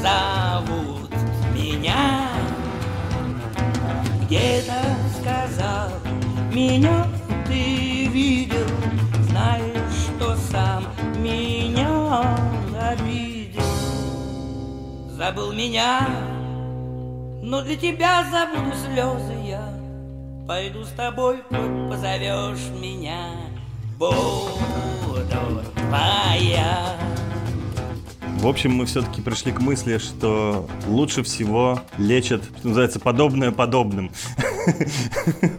[0.00, 1.10] зовут
[1.52, 2.28] меня.
[4.22, 4.80] Где-то
[5.18, 5.90] сказал,
[6.52, 7.08] меня
[7.44, 8.68] ты видел,
[9.22, 10.84] знаешь, что сам
[11.20, 12.38] меня
[12.88, 13.60] обидел.
[15.16, 16.06] Забыл меня,
[17.42, 19.74] но для тебя забуду слезы я.
[20.46, 21.42] Пойду с тобой,
[21.90, 23.26] позовешь меня,
[23.98, 24.58] буду
[25.74, 26.96] твоя.
[28.40, 34.10] В общем, мы все-таки пришли к мысли, что лучше всего лечат, что называется, подобное подобным.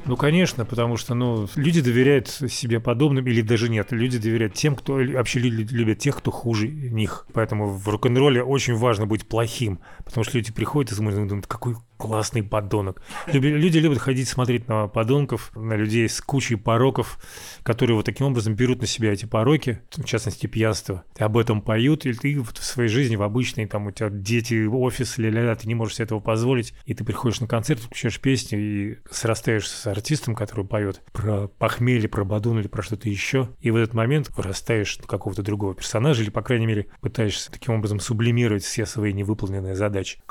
[0.06, 4.76] Ну, конечно, потому что ну, люди доверяют себе подобным, или даже нет, люди доверяют тем,
[4.76, 7.26] кто вообще лю- любят тех, кто хуже них.
[7.34, 11.76] Поэтому в рок-н-ролле очень важно быть плохим, потому что люди приходят и смотрят, думают, какой
[12.00, 13.02] классный подонок.
[13.28, 17.20] Люди любят ходить смотреть на подонков, на людей с кучей пороков,
[17.62, 22.06] которые вот таким образом берут на себя эти пороки, в частности пьянство, об этом поют,
[22.06, 25.76] и ты в своей жизни, в обычной, там у тебя дети, офис, ля-ля-ля, ты не
[25.76, 30.36] можешь себе этого позволить, и ты приходишь на концерт, включаешь песню и срастаешься с артистом,
[30.36, 34.98] который поет про похмелье, про бадун или про что-то еще, и в этот момент вырастаешь
[35.06, 40.22] какого-то другого персонажа, или, по крайней мере, пытаешься таким образом сублимировать все свои невыполненные задачи.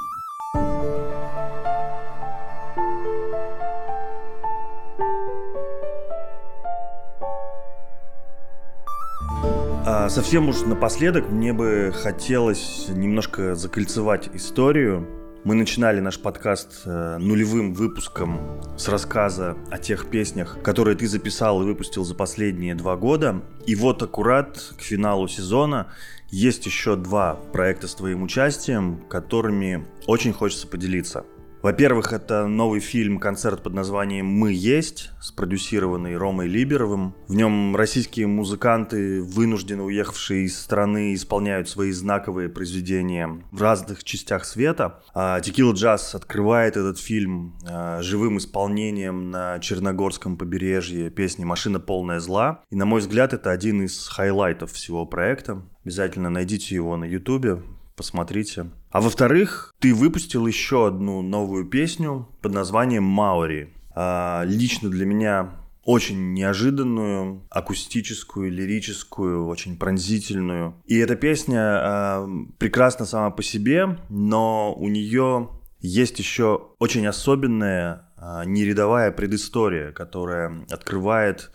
[10.09, 15.07] Совсем уж напоследок мне бы хотелось немножко закольцевать историю.
[15.45, 21.63] Мы начинали наш подкаст э, нулевым выпуском с рассказа о тех песнях, которые ты записал
[21.63, 23.43] и выпустил за последние два года.
[23.67, 25.89] И вот аккурат к финалу сезона
[26.31, 31.25] есть еще два проекта с твоим участием, которыми очень хочется поделиться.
[31.61, 37.17] Во-первых, это новый фильм-концерт под названием «Мы есть», спродюсированный Ромой Либеровым.
[37.27, 44.45] В нем российские музыканты, вынужденно уехавшие из страны, исполняют свои знаковые произведения в разных частях
[44.45, 45.03] света.
[45.15, 52.21] А Текила Джаз открывает этот фильм а, живым исполнением на Черногорском побережье песни «Машина полная
[52.21, 52.63] зла».
[52.71, 55.63] И, на мой взгляд, это один из хайлайтов всего проекта.
[55.85, 57.63] Обязательно найдите его на ютубе,
[57.99, 58.71] посмотрите.
[58.91, 63.75] А во-вторых, ты выпустил еще одну новую песню под названием «Маури».
[63.95, 65.51] А, лично для меня
[65.85, 70.75] очень неожиданную, акустическую, лирическую, очень пронзительную.
[70.87, 72.29] И эта песня а,
[72.59, 80.65] прекрасна сама по себе, но у нее есть еще очень особенная, а, нерядовая предыстория, которая
[80.71, 81.51] открывает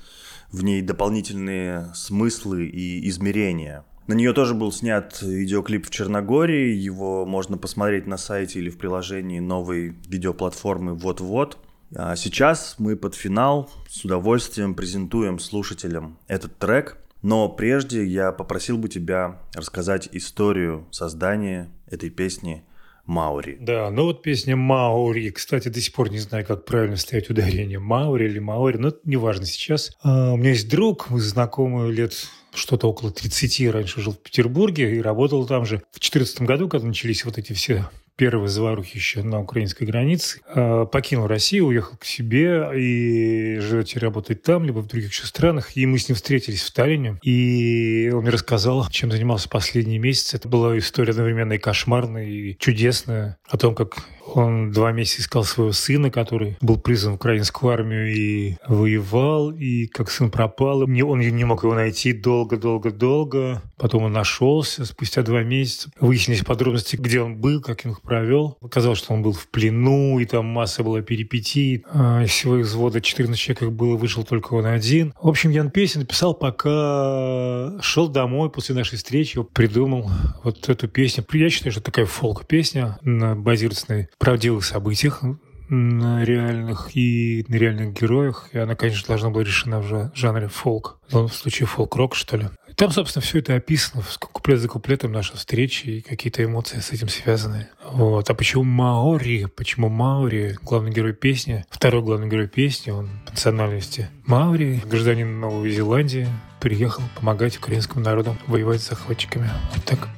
[0.51, 3.85] в ней дополнительные смыслы и измерения.
[4.05, 6.75] На нее тоже был снят видеоклип в Черногории.
[6.75, 11.57] Его можно посмотреть на сайте или в приложении новой видеоплатформы «Вот-вот».
[11.95, 16.97] А сейчас мы под финал с удовольствием презентуем слушателям этот трек.
[17.21, 22.65] Но прежде я попросил бы тебя рассказать историю создания этой песни
[23.05, 23.57] «Маури».
[23.59, 25.29] Да, ну вот песня Маури.
[25.29, 27.79] Кстати, до сих пор не знаю, как правильно ставить ударение.
[27.79, 29.91] Маури или Маори, но это неважно сейчас.
[30.01, 32.13] А, у меня есть друг, мы знакомы лет
[32.53, 35.77] что-то около 30, раньше жил в Петербурге и работал там же.
[35.91, 40.85] В 2014 году, когда начались вот эти все первые заварухи еще на украинской границе, э,
[40.91, 45.75] покинул Россию, уехал к себе и живет и работает там, либо в других еще странах.
[45.75, 50.37] И мы с ним встретились в Таллине, и он мне рассказал, чем занимался последние месяцы.
[50.37, 55.43] Это была история одновременно и кошмарная, и чудесная, о том, как он два месяца искал
[55.43, 60.81] своего сына, который был призван в украинскую армию и воевал, и как сын пропал.
[60.81, 63.61] Он не мог его найти долго-долго-долго.
[63.77, 65.91] Потом он нашелся спустя два месяца.
[65.99, 68.57] Выяснились подробности, где он был, как он их провел.
[68.61, 71.83] Оказалось, что он был в плену, и там масса была перипетий.
[71.91, 75.13] А, Из всего их взвода 14 человек их было, вышел только он один.
[75.21, 80.09] В общем, Ян песен написал, пока шел домой после нашей встречи, придумал
[80.43, 81.25] вот эту песню.
[81.33, 85.21] Я считаю, что такая фолк-песня, базируется на правдивых событиях,
[85.69, 88.49] на реальных и на реальных героях.
[88.51, 90.99] И она, конечно, должна была решена в жа- жанре фолк.
[91.09, 92.47] В случае фолк-рок, что ли.
[92.75, 97.07] Там, собственно, все это описано, куплет за куплетом наша встреча и какие-то эмоции с этим
[97.07, 97.67] связаны.
[97.91, 98.29] Вот.
[98.29, 99.45] А почему Маори?
[99.55, 100.57] Почему Маори?
[100.63, 106.27] Главный герой песни, второй главный герой песни, он по национальности Маори, гражданин Новой Зеландии,
[106.59, 109.49] приехал помогать украинскому народу воевать с захватчиками.
[109.75, 110.09] Вот так.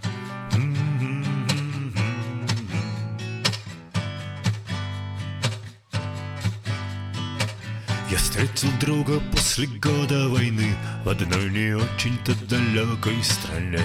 [8.15, 13.81] Я встретил друга после года войны В одной не очень-то далекой стране.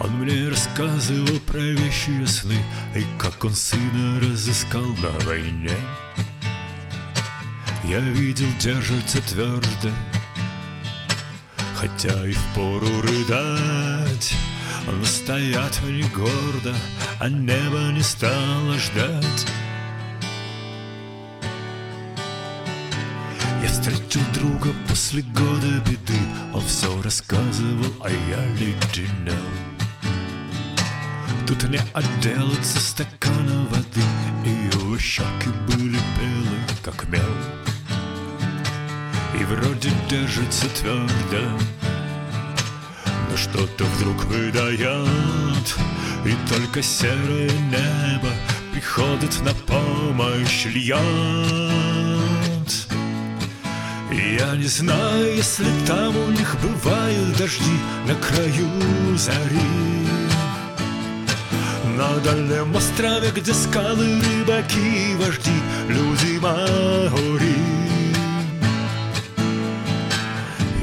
[0.00, 2.62] Он мне рассказывал про вещи сны
[2.94, 5.78] И как он сына разыскал на войне.
[7.84, 9.90] Я видел, держится твердо
[11.74, 14.34] Хотя и впору рыдать.
[14.86, 16.76] Но стоят они гордо
[17.18, 19.46] А небо не стало ждать
[24.10, 26.18] встретил друга после года беды
[26.52, 29.34] Он все рассказывал, а я леденел
[31.46, 34.00] Тут не отделаться стакана воды
[34.44, 37.22] его щеки были белы, как мел
[39.38, 41.58] И вроде держится твердо
[43.30, 45.76] Но что-то вдруг выдает
[46.24, 48.30] И только серое небо
[48.72, 51.69] приходит на помощь льет.
[54.12, 57.76] Я не знаю, если там у них бывают дожди
[58.08, 59.60] на краю зари.
[61.96, 65.52] На дальнем острове, где скалы, рыбаки, вожди,
[65.88, 67.54] люди маори.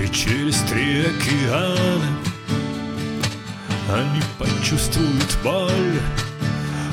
[0.02, 2.18] И через три океана
[3.94, 6.00] они почувствуют боль.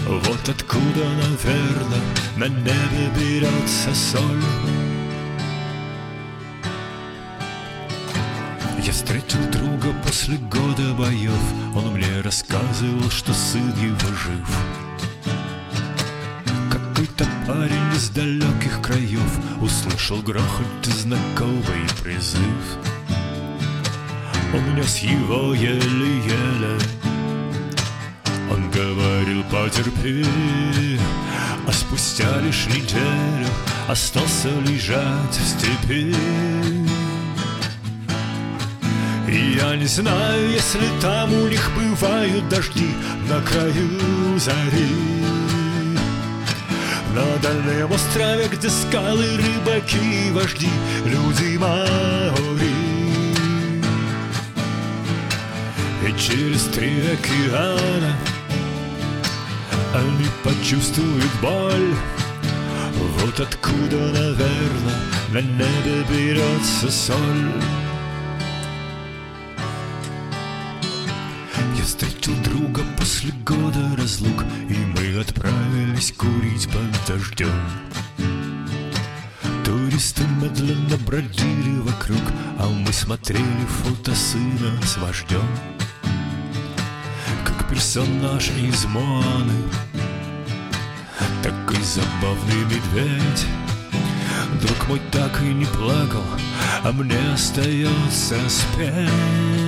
[0.06, 2.02] Вот откуда, наверное,
[2.36, 4.83] на небе берется соль.
[8.84, 11.32] Я встретил друга после года боев.
[11.74, 14.46] Он мне рассказывал, что сын его жив.
[16.70, 22.78] Какой-то парень из далеких краев Услышал грохот и знакомый призыв.
[24.52, 26.78] Он нес его еле-еле.
[28.50, 30.26] Он говорил, потерпи
[31.66, 33.48] А спустя лишь неделю
[33.88, 36.14] Остался лежать в степи
[39.34, 42.88] и я не знаю, если там у них бывают дожди
[43.28, 44.88] на краю зари.
[47.14, 50.70] На дальнем острове, где скалы, рыбаки, вожди,
[51.04, 52.74] люди маори.
[56.06, 58.16] И через три океана
[59.94, 61.94] они почувствуют боль.
[63.18, 64.98] Вот откуда, наверное,
[65.32, 67.83] на небе берется соль.
[73.04, 77.52] После года разлук И мы отправились курить под дождем
[79.62, 82.22] Туристы медленно бродили вокруг
[82.58, 85.46] А мы смотрели фото сына с вождем
[87.44, 89.64] Как персонаж из Моаны
[91.42, 93.46] Такой забавный медведь.
[94.62, 96.24] Друг мой так и не плакал
[96.82, 99.63] А мне остается спеть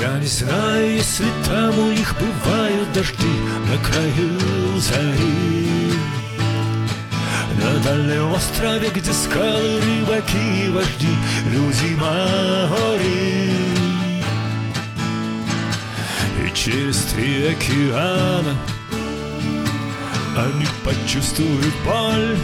[0.00, 3.34] Я не знаю, если там у них бывают дожди
[3.68, 5.92] На краю зари.
[7.62, 11.14] На дальнем острове, где скалы, рыбаки и вожди
[11.52, 13.50] Люди маори
[16.46, 18.56] И через три океана
[20.34, 22.38] Они почувствуют боль.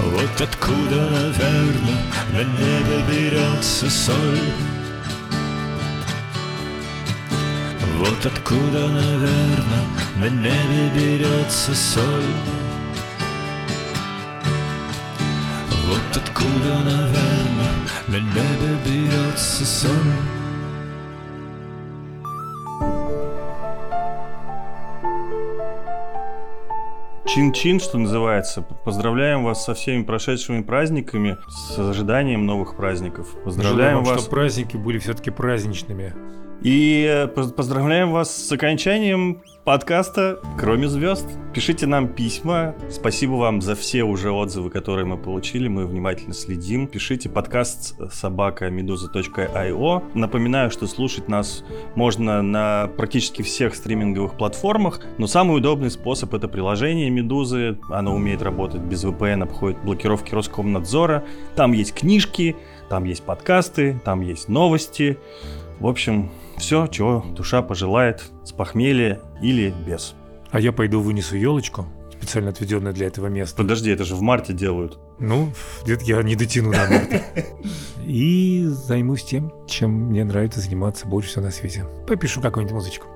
[0.00, 2.02] Вот откуда, наверное,
[2.32, 4.40] на небе берется соль
[7.98, 9.84] Вот откуда, наверное,
[10.20, 12.04] на небе берется соль.
[15.84, 17.74] Вот откуда, наверное,
[18.06, 19.90] на небе берется соль.
[27.26, 28.62] Чин-чин, что называется.
[28.62, 33.26] Поздравляем вас со всеми прошедшими праздниками, с ожиданием новых праздников.
[33.44, 34.20] Поздравляем Желаем, вас.
[34.20, 36.14] чтобы праздники были все-таки праздничными.
[36.62, 41.28] И э, поз- поздравляем вас с окончанием подкаста «Кроме звезд».
[41.54, 42.74] Пишите нам письма.
[42.90, 45.68] Спасибо вам за все уже отзывы, которые мы получили.
[45.68, 46.88] Мы внимательно следим.
[46.88, 50.02] Пишите подкаст собака meduza.io.
[50.14, 56.48] Напоминаю, что слушать нас можно на практически всех стриминговых платформах, но самый удобный способ это
[56.48, 57.78] приложение Медузы.
[57.88, 61.24] Оно умеет работать без VPN, обходит блокировки Роскомнадзора.
[61.54, 62.56] Там есть книжки,
[62.88, 65.18] там есть подкасты, там есть новости.
[65.78, 70.14] В общем, все, чего душа пожелает, с похмелья или без.
[70.50, 73.56] А я пойду вынесу елочку, специально отведенную для этого места.
[73.56, 74.98] Подожди, это же в марте делают.
[75.18, 75.52] Ну,
[75.84, 77.22] где-то я не дотяну до марта.
[78.06, 81.84] И займусь тем, чем мне нравится заниматься больше всего на свете.
[82.06, 83.06] Попишу какую-нибудь музычку.